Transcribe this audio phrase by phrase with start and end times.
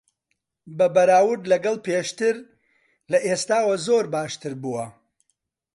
[0.77, 2.35] بە بەراورد لەگەڵ پێشتر،
[3.11, 4.85] لە ئێستاوە زۆر باشتر بووە.